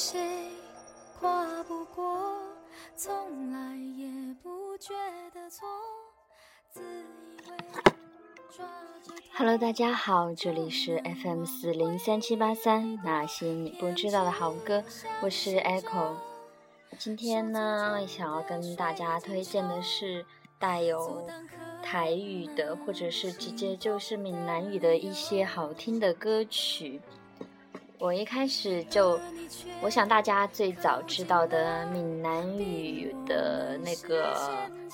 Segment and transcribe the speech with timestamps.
[0.00, 0.20] 谁
[1.18, 2.38] 跨不过，
[2.94, 4.06] 从来也
[4.40, 4.94] 不觉
[5.34, 5.66] 得错，
[6.70, 7.56] 自以为
[9.34, 14.84] Hello，大家好，这里是 FM 四零三七八三，那些你不知道的好歌，
[15.20, 16.14] 我是 Echo。
[16.96, 20.24] 今天呢，想要跟大家推荐的是
[20.60, 21.28] 带有
[21.82, 27.00] 台语的，或者是直接就是闽南语的一些好听的歌曲。
[28.00, 29.18] 我一开始就，
[29.80, 34.36] 我想大家最早知道的闽南语的那个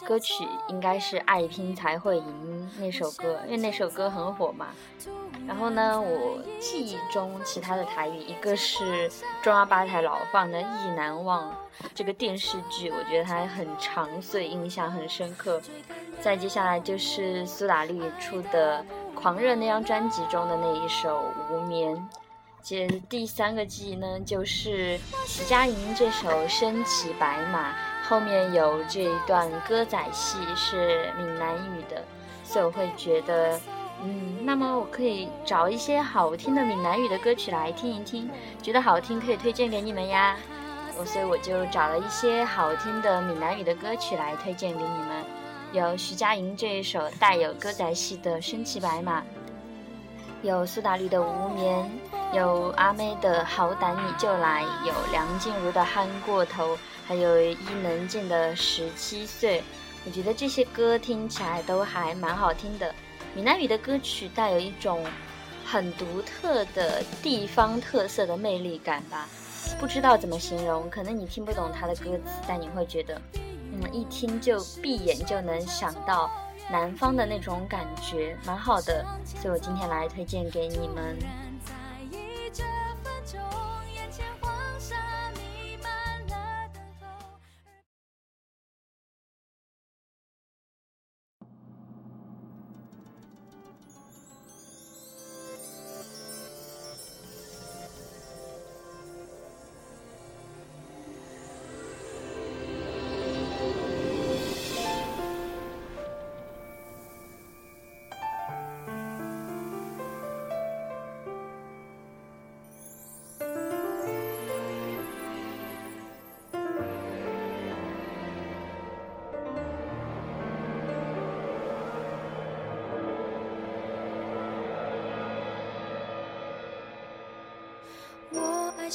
[0.06, 4.68] 歌曲，应该是《爱拼才会赢》那首歌，因为那首歌很火嘛。
[5.46, 9.10] 然后呢，我记忆中其他的台语，一个是
[9.42, 11.50] 中央八台老放的《意难忘》
[11.94, 15.60] 这个电视剧，我觉得它很长，所以印象很深刻。
[16.22, 18.82] 再接下来就是苏打绿出的
[19.14, 21.94] 《狂热》那张专辑中的那一首《无眠》。
[22.64, 27.72] 接第三个记忆呢，就是徐佳莹这首《身骑白马》，
[28.08, 32.02] 后面有这一段歌仔戏是闽南语的，
[32.42, 33.60] 所以我会觉得，
[34.02, 38.30] 嗯，那么我可以找一些好听的闽南语的歌曲来听一听，
[38.62, 40.34] 觉得好听可以推荐给你们呀。
[40.96, 45.24] 我所以我就找了一些好听的闽南语的歌曲来推荐给你们，
[45.74, 49.20] 有徐佳莹这一首带有歌仔戏的《身骑白马》。
[50.42, 51.90] 有苏打绿的《无眠》，
[52.34, 56.74] 有阿妹的《好胆你就来》，有梁静茹的《憨过头》，
[57.06, 59.60] 还有伊能静的《十七岁》。
[60.04, 62.92] 我觉得这些歌听起来都还蛮好听的。
[63.36, 65.06] 闽南语的歌曲带有一种
[65.64, 69.28] 很独特的地方特色的魅力感吧，
[69.78, 70.90] 不知道怎么形容。
[70.90, 73.20] 可能你听不懂它的歌词，但你会觉得，
[73.72, 76.28] 嗯，一听就闭眼就能想到。
[76.70, 81.16] 南方的那种感觉蛮好的，所以我今天来推荐给你们。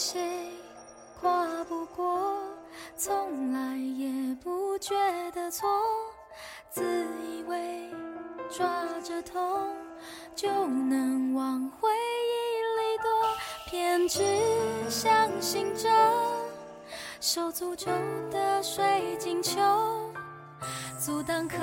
[0.01, 0.21] 谁
[1.19, 2.41] 跨不过，
[2.95, 4.95] 从来也不觉
[5.31, 5.67] 得错，
[6.69, 7.91] 自以为
[8.49, 8.65] 抓
[9.03, 9.75] 着痛
[10.33, 13.09] 就能往回忆里躲，
[13.69, 14.23] 偏执
[14.89, 15.89] 相信着
[17.19, 17.91] 手诅咒
[18.31, 19.59] 的水晶球，
[20.97, 21.57] 阻挡可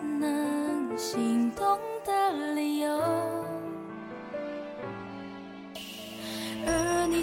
[0.00, 3.33] 能心动的理由。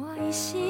[0.00, 0.69] 我一心。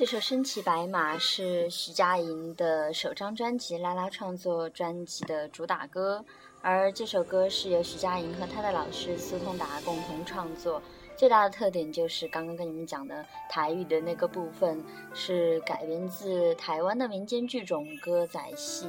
[0.00, 6.24] 这首《身骑白马》是徐佳莹的首张专辑《拉拉》创作专辑的主打歌，
[6.62, 10.80] 而这首歌是由徐佳莹和她的老师苏通达共同创作。
[11.18, 14.82] 最大的特点就是刚刚跟你们讲的台语的那个部分，
[15.12, 18.88] 是改编自台湾的民间剧种歌仔戏。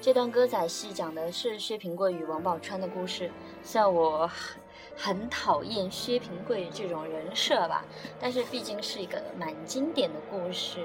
[0.00, 3.32] 这段歌仔戏讲的是薛平贵与王宝钏的故事。
[3.64, 4.30] 虽然我。
[4.96, 7.84] 很讨厌薛平贵这种人设吧，
[8.18, 10.78] 但是毕竟是一个蛮经典的故事。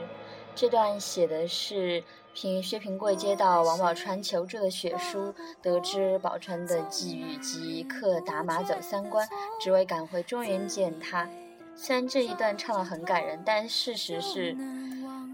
[0.54, 2.04] 这段写的是
[2.34, 9.28] 凭薛平贵接到王宝钏求助的血书，得知宝钏的际遇，即刻打马走三关，
[9.62, 11.30] 只为赶回中原见他。
[11.74, 14.56] 虽然这一段唱得很感人，但事实是。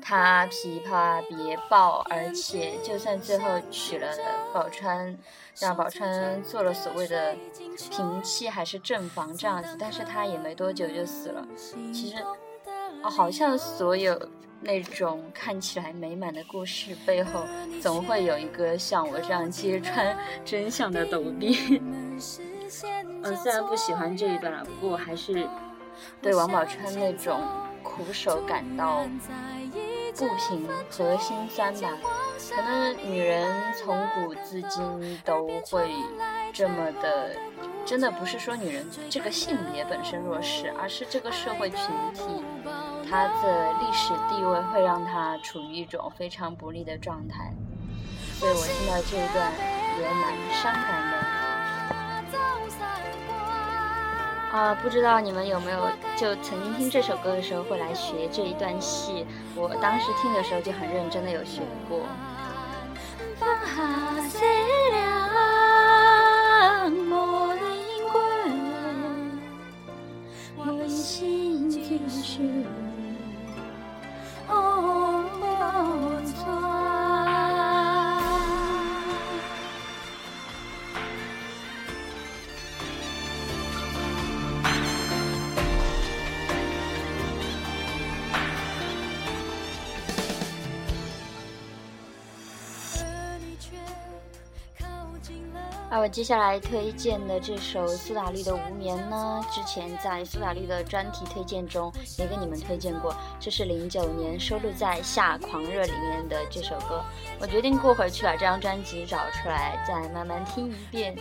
[0.01, 4.07] 他琵琶别抱，而且就算最后娶了
[4.53, 5.15] 宝钏，
[5.59, 7.35] 让宝钏做了所谓的
[7.91, 11.45] 平妻还是正房这样子，但是他也没多久就死了。
[11.93, 12.15] 其实，
[13.03, 14.17] 哦，好像所有
[14.61, 17.43] 那种看起来美满的故事背后，
[17.81, 21.81] 总会有一个像我这样揭穿真相的斗笠。
[21.81, 25.47] 嗯，虽然不喜欢这一段了，不过还是
[26.21, 27.41] 对王宝钏那种
[27.83, 29.05] 苦守感到。
[30.17, 31.89] 不平和心酸吧，
[32.49, 35.91] 可能女人从古至今都会
[36.51, 37.35] 这么的，
[37.85, 41.79] 真的不是说女人这个性别本身弱势，而是这个社会群
[42.15, 42.23] 体，
[43.07, 47.53] 她的历史地位会让她处于一种非常不利的状态，
[48.39, 49.53] 所以我听到这一段
[49.99, 51.26] 也蛮伤感的。
[54.57, 59.23] 啊，不知道你们有没有就曾经听这首歌的时候会来学这一段戏？
[59.55, 61.99] 我当时听的时候就很认真的有学过。
[96.09, 107.03] 接下来推荐的这首苏打绿的《无眠》呢，之前在苏打绿的专题推荐中也给你们推荐过，这是零九年收录在《夏狂热》里面的这首歌。
[107.39, 111.15] 我决定过会儿去把这张专辑找出来，再慢慢听一遍。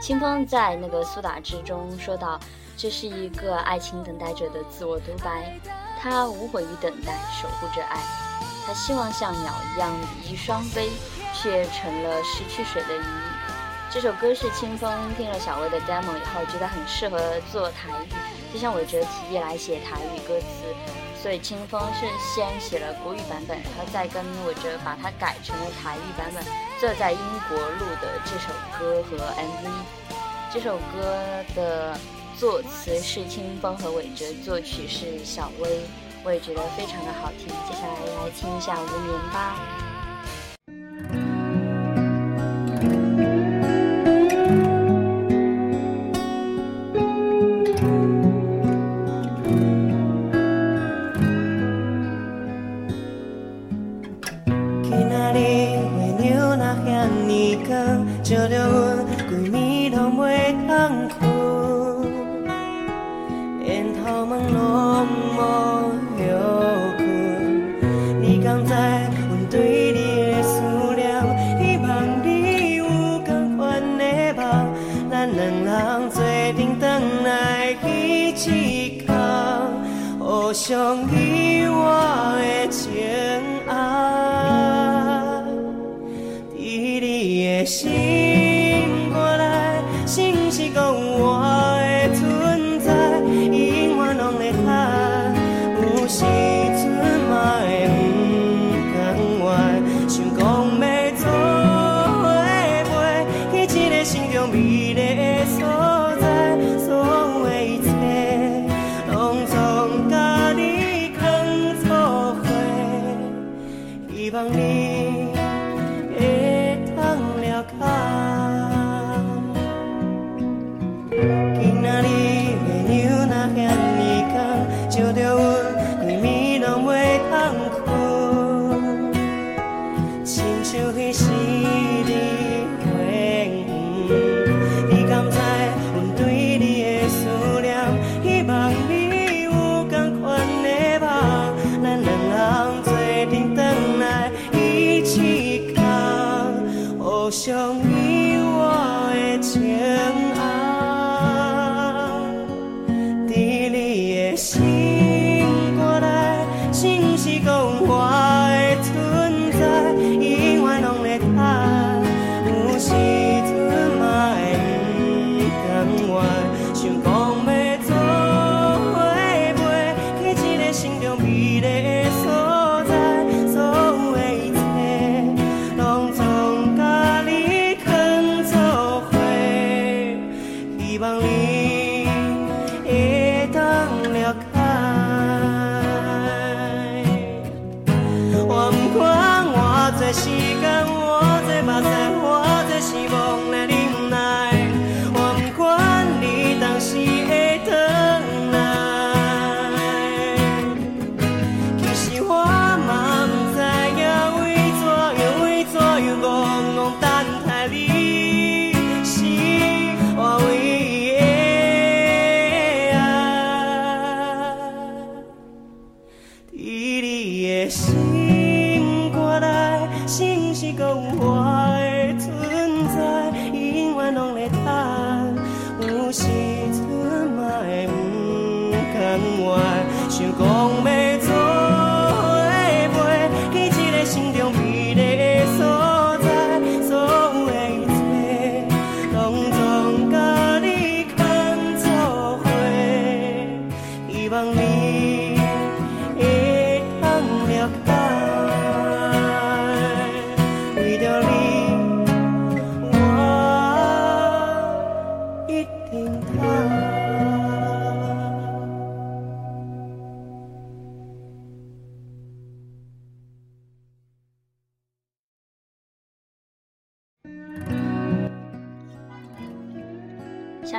[0.00, 2.38] 清风在那个苏打之中说到，
[2.76, 5.58] 这是一个爱情等待者的自我独白，
[6.00, 7.98] 他无悔于等待，守护着爱，
[8.64, 10.88] 他希望像鸟一样羽翼双飞，
[11.34, 13.19] 却成了失去水的鱼。
[13.92, 17.18] 这首歌是清风听了小薇的 demo 以后，觉得很适合
[17.50, 20.46] 做台语，就像伟哲提议来写台语歌词，
[21.20, 26.44] 所以清风是先写了国语版本，然后再跟伟哲把它改成了台语版本，
[26.80, 27.18] 这在英
[27.48, 29.68] 国录的这首歌和 MV。
[30.52, 31.98] 这首歌的
[32.38, 35.80] 作词是清风和伟哲，作曲是小薇，
[36.22, 37.48] 我也觉得非常的好听。
[37.48, 39.89] 接下来来听一下《无眠》吧。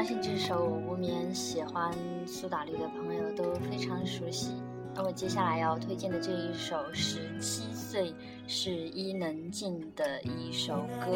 [0.01, 1.93] 相信这首《无眠》，喜欢
[2.25, 4.50] 苏打绿的朋友都非常熟悉。
[4.96, 8.10] 而我接下来要推荐的这一首《十七岁》
[8.48, 10.74] 是伊能静的一首
[11.05, 11.12] 歌。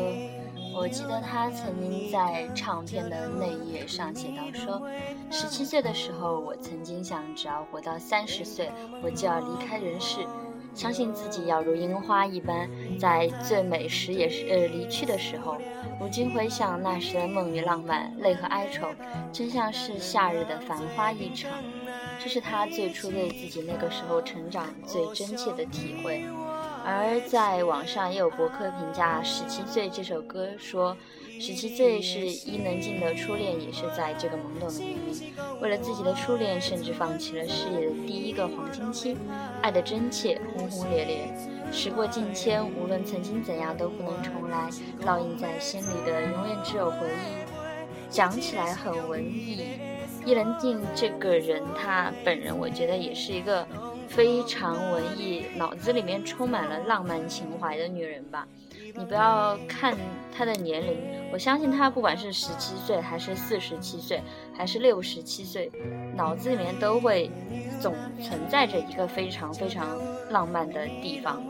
[0.76, 4.88] 我记得他曾经在唱片的内页上写到说
[5.32, 10.28] ：“十七岁的时候，我曾经想，只要活到三十岁，我就要离开人世。”
[10.76, 15.58] 相信自己要如樱花一般，在最美时也是呃离去的时候。
[16.02, 18.90] 如今回想那时的梦与浪漫，泪和哀愁，
[19.32, 21.50] 真像是夏日的繁花一场。
[22.20, 26.26] 这是他最初对自己那个时候成长最真切的体会。
[26.84, 30.96] 而在网上也有博客评价《十七岁》这首歌说，
[31.40, 39.18] 十七岁是伊能静的初恋，也是在这个懵懂的年龄，为了自己的初恋，甚至放弃了事业的第一个黄金期，
[39.62, 41.28] 爱的真切，轰轰烈烈。
[41.72, 44.70] 时过境迁，无论曾经怎样都不能重来，
[45.06, 48.10] 烙印在心里的永远只有回忆。
[48.10, 49.64] 讲起来很文艺，
[50.26, 53.68] 伊能静这个人，她本人我觉得也是一个
[54.08, 58.48] 非常文艺，脑子里面充满了浪漫情怀的女人吧。
[58.94, 59.98] 你不要看
[60.36, 60.98] 他的年龄，
[61.32, 64.22] 我相信他不管是十七岁，还是四十七岁，
[64.54, 65.72] 还是六十七岁，
[66.16, 67.32] 脑子里面都会
[67.82, 69.98] 总存在着一个非常非常
[70.30, 71.42] 浪漫的地方。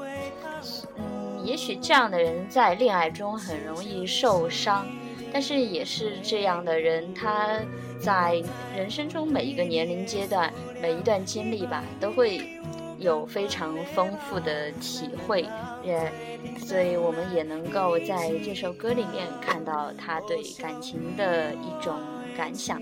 [0.98, 4.86] 嗯，也许这样的人在恋爱中很容易受伤，
[5.34, 7.60] 但是也是这样的人，他
[8.00, 8.42] 在
[8.76, 12.60] 人生中每一个年龄阶段、每一段经历吧，都会
[12.98, 15.46] 有非常丰富的体会，
[15.84, 16.12] 也，
[16.58, 21.96] 所以我们也能够在这首歌里面看到他对感情的一种
[22.36, 22.82] 感想。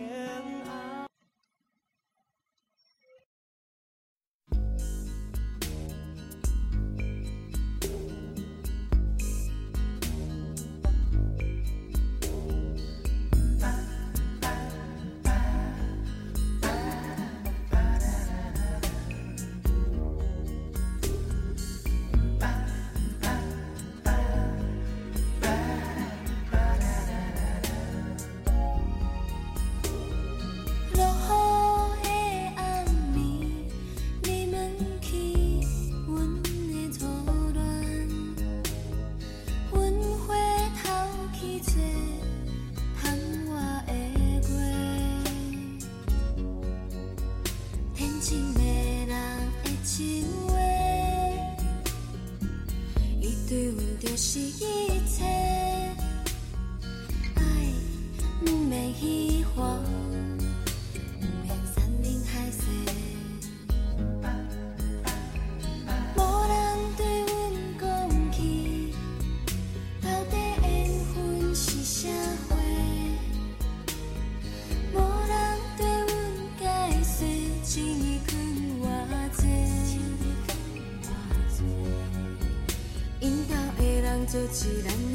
[84.34, 85.13] 做一难。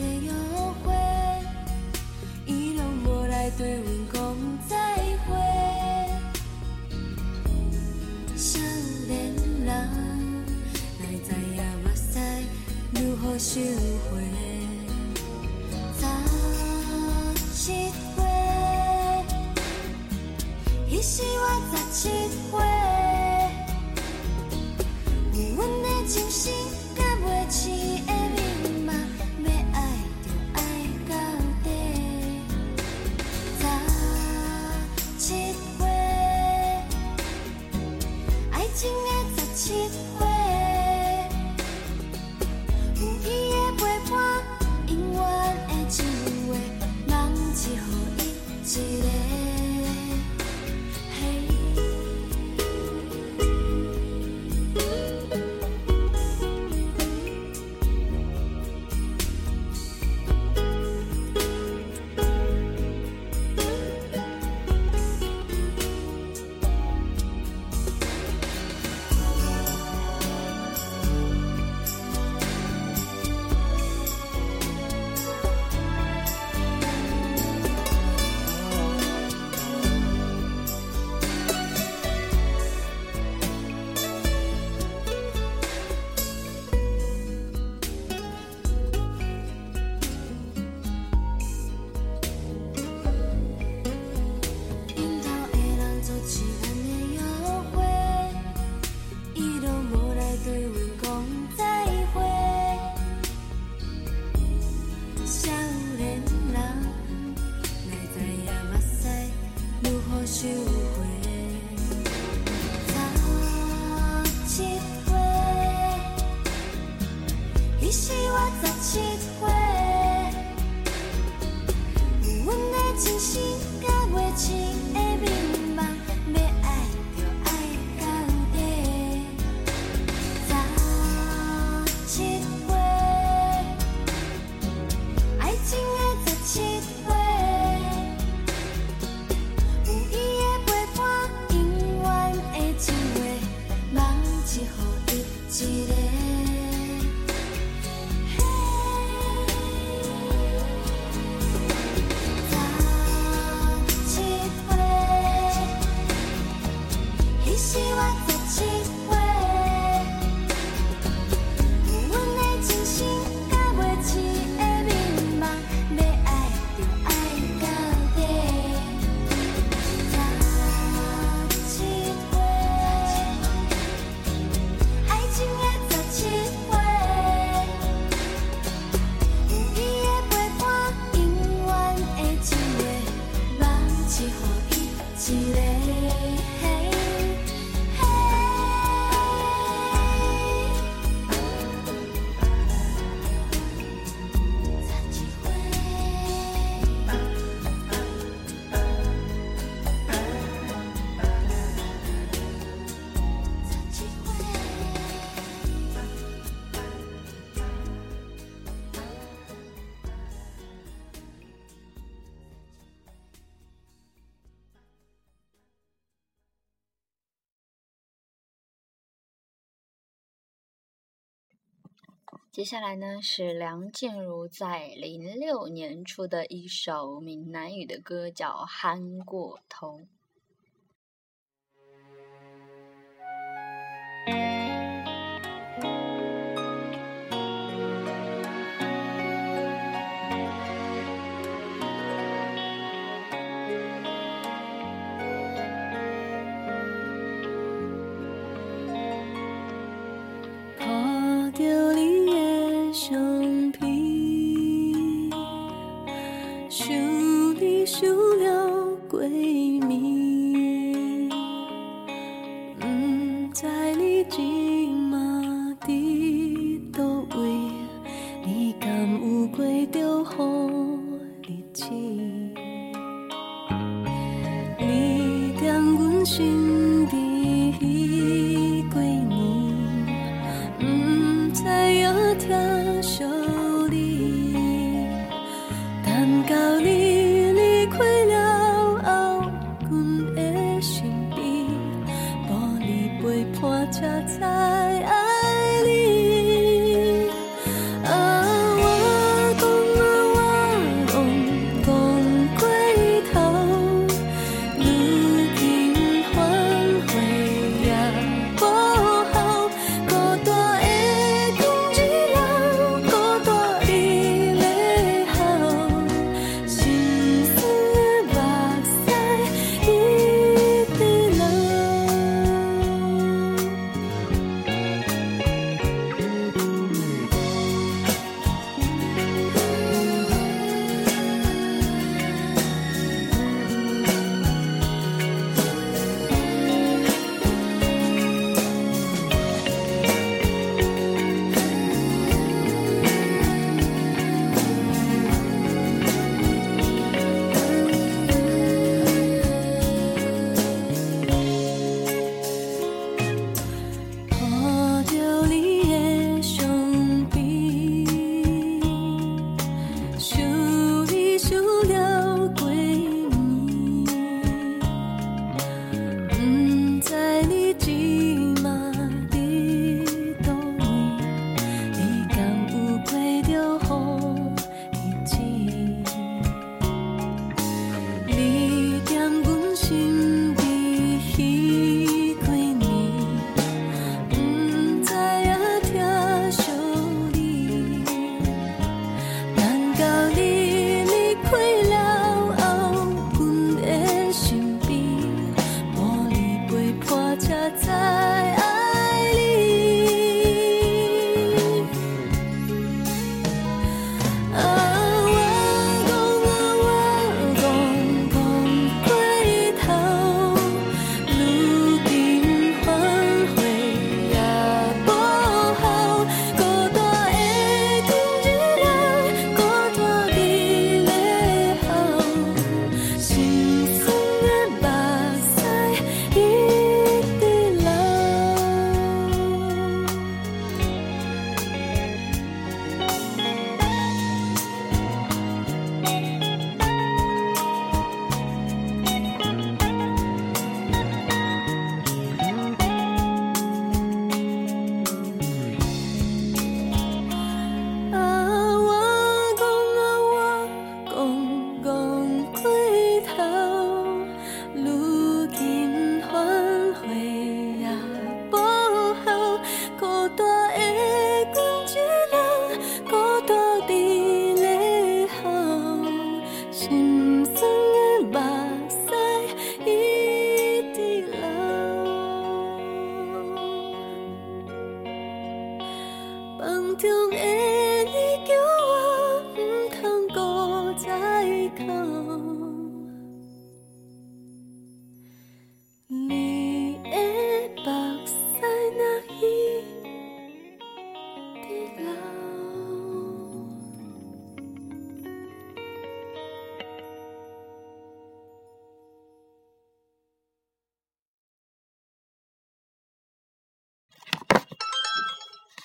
[222.58, 230.00] 接下来呢是梁静茹在零六年出的一首闽南语的歌叫憨过头。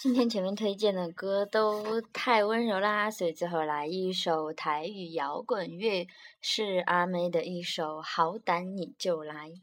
[0.04, 6.06] 今天前面推荐的歌都太温柔啦所以最后来一首台语摇滚乐
[6.42, 9.54] 是阿妹的一首好胆你就来。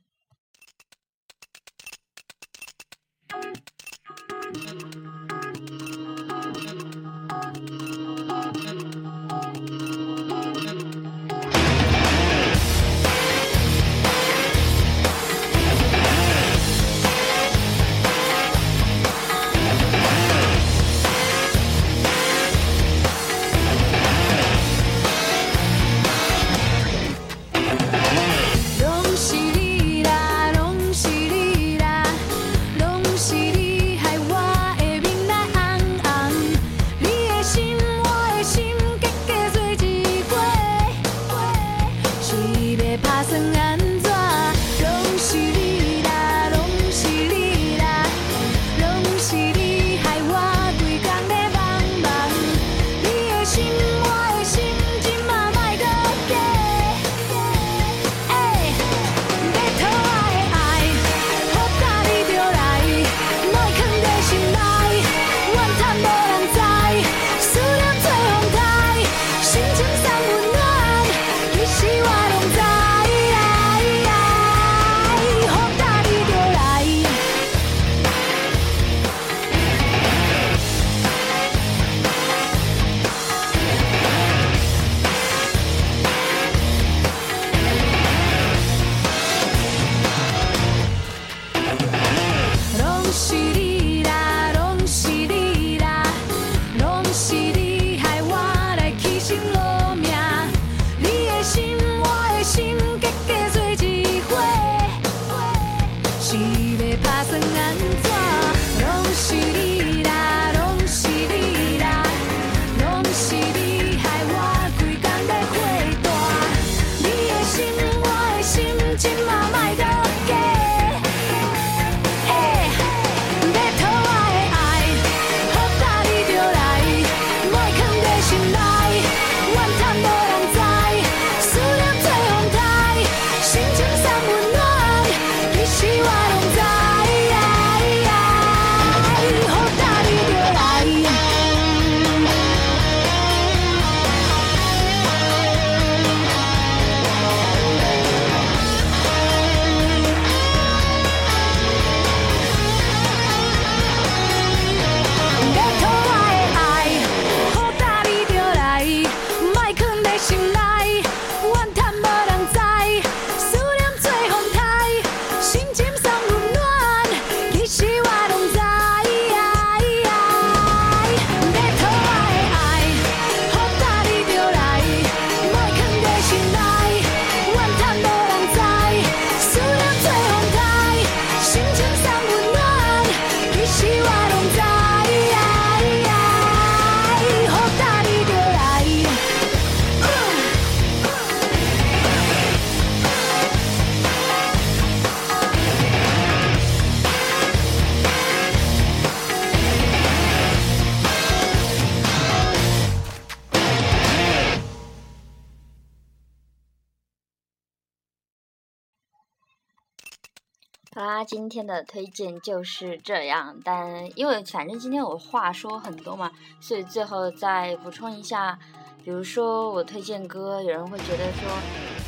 [211.24, 216.30] 今天的推荐就是这样，但因为反正今天我话说很多嘛，
[216.61, 218.59] 所以最后再补充一下，
[219.04, 221.50] 比如说我推荐歌，有人会觉得说，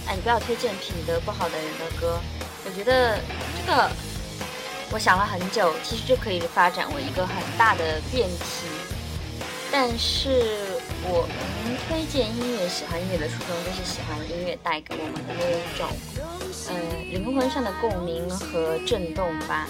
[0.06, 2.18] 哎，你不要推荐品德不好的人的歌。
[2.64, 3.18] 我觉得
[3.56, 3.90] 这个
[4.92, 8.66] 我想了很久，其实就可以发展为一个很大的辩题。
[9.70, 15.88] 但是我们推荐音乐、喜欢音乐的初衷，就是喜欢音乐带给我们的那一种，
[16.68, 16.81] 嗯。
[17.32, 19.66] 灵魂上的共鸣和震动吧。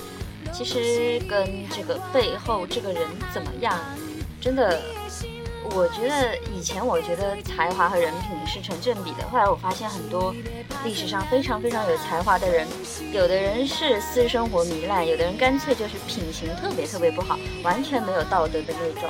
[0.53, 3.79] 其实跟这个背后这个人怎么样
[4.41, 4.83] 真的
[5.71, 10.35] 我觉得以前我觉得才华和人品是成正比的后来我发现很多
[10.85, 12.67] 历史上非常非常有才华的人
[13.13, 19.09] 有的人是私生活糜烂有的人干脆就是品行特别特别不好完全没有道德的那种。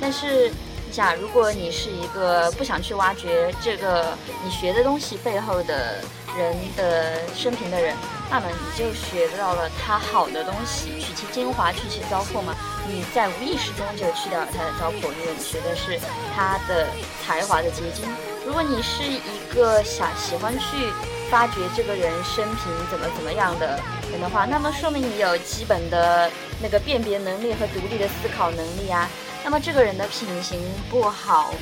[0.00, 0.50] 但是
[0.84, 6.02] 你想如果你是一个不想去挖掘这个你学的东西背后的
[6.36, 7.94] 人的生平的人，
[8.30, 12.54] 那么你就学到了他好的东西，取其精华，去其糟粕嘛。
[12.86, 15.98] 你在无意识中就去掉了他的糟粕，因为你学的是
[16.34, 16.86] 他的
[17.24, 18.04] 才华的结晶。
[18.46, 19.20] 如果你是一
[19.54, 20.92] 个想喜欢去
[21.30, 23.80] 发掘这个人生平怎么怎么样的
[24.12, 29.08] 人的话，那么说明你有基本的那个辨别能力和独立的思考能力啊。
[29.42, 31.54] 那么这个人的品行不好，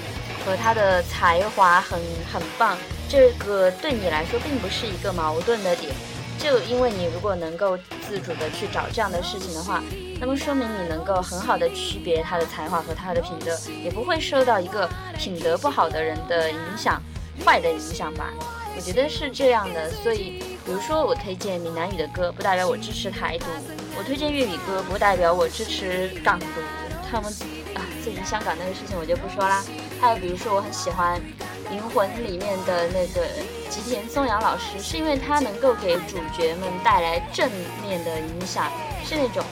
[0.44, 2.00] 和他的才华很
[2.32, 2.76] 很棒，
[3.12, 5.92] 这个对你来说并不是一个矛盾的点。
[6.38, 7.76] 就因为你如果能够
[8.08, 9.82] 自主的去找这样的事情的话，
[10.18, 17.02] 那么说明你能够很好的区别他的才华和他的品德，也不会受到一个品德不好的人的影响，
[17.44, 18.30] 坏的影响吧？
[18.74, 19.90] 我觉得是这样的。
[19.90, 23.44] 所以，比如说我推荐闽南语的歌，不代表我支持台独；
[23.98, 26.46] 我推荐粤语歌，不代表我支持港独。
[27.10, 27.30] 他们
[27.74, 29.62] 啊，最近香港那个事情我就不说啦。
[30.00, 31.20] 还有比如说，我很喜欢。
[31.72, 32.86] 灵魂里面的。
[32.92, 33.26] 那个
[33.70, 37.50] 吉田松阳老师，是因为他能够给主角们带来正
[37.82, 38.12] 面的。
[38.20, 38.70] 影响，
[39.04, 39.42] 是那种，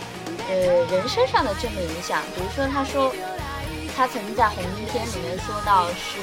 [0.49, 1.55] 呃，人生上的。
[1.55, 2.23] 正面影响。
[2.35, 3.13] 比如说，他说，
[3.97, 6.21] 他曾经在《红衣篇》里面说到是，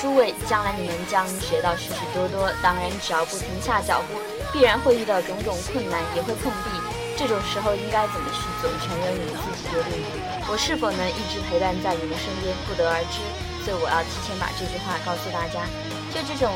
[0.00, 4.18] 诸位将来你们将学到许许多多，当然只要不停下脚步，
[4.52, 6.70] 必然会遇到种种困难，也会碰壁。
[7.16, 10.02] 这种时候应该怎么去走，全由你们自己决定。
[10.50, 13.20] 我是否能一直陪伴在你们身边，不得而知。
[13.64, 15.66] 所以我要提前把这句话告诉大家，
[16.12, 16.50] 就这种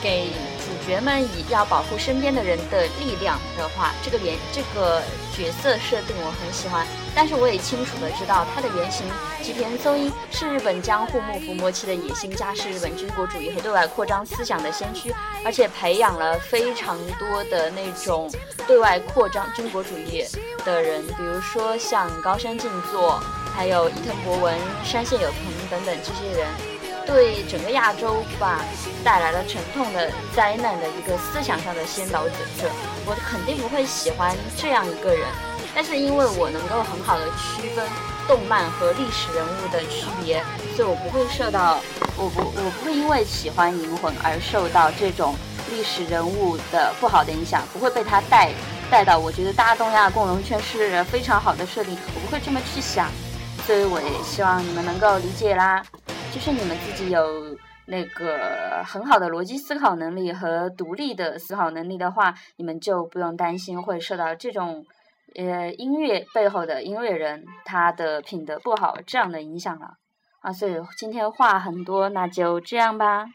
[0.00, 0.28] 给
[0.62, 5.02] 主角们以要保护身边的人的力量的话，这个原这个
[5.36, 6.86] 角色设定我很喜欢。
[7.14, 9.04] 但是我也清楚的知道，他的原型
[9.42, 15.12] 吉田松阴是日本江户幕府末期的野心家，是日本军国主义和对外扩张思想的先驱，
[15.44, 18.30] 而且培养了非常多的那种
[18.68, 20.24] 对外扩张军国主义
[20.64, 23.20] 的人，比如说像高山静坐。
[23.52, 25.40] 还有伊藤博文、山县有朋
[25.70, 26.48] 等等这些人，
[27.06, 28.64] 对整个亚洲吧
[29.04, 32.34] 带来了沉痛的灾难的一个思想上的先导者，
[33.06, 35.26] 我肯定不会喜欢这样一个人。
[35.72, 37.86] 但是因为我能够很好的区分
[38.26, 40.42] 动漫和历史人物的区别，
[40.74, 41.78] 所以我不会受到，
[42.16, 45.36] 我不我不会因为喜欢银魂而受到这种
[45.70, 48.50] 历史人物的不好的影响，不会被他带
[48.90, 49.16] 带到。
[49.16, 53.06] 我觉得大东亚共荣圈是非常好的设定，我不会这么去想。
[53.70, 55.80] 所以我也希望你们能够理解啦，
[56.34, 57.56] 就是你们自己有
[57.86, 64.84] 那个很好的逻辑思考能力和独立的思考能力的话，你们就不用担心会受到这种，
[65.36, 69.92] 呃，音乐背后的音乐人他的品德不好这样的影响了
[70.40, 70.52] 啊。
[70.52, 73.26] 所以今天话很多，那就这样吧。